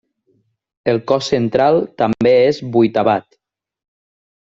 El 0.93 1.01
cos 1.11 1.29
central 1.35 1.79
també 2.03 2.35
és 2.49 2.65
vuitavat. 2.79 3.33